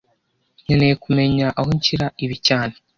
Nkeneye 0.63 0.93
kumenya 1.03 1.45
aho 1.59 1.69
nshyira 1.77 2.07
ibi 2.23 2.35
cyane 2.47 2.73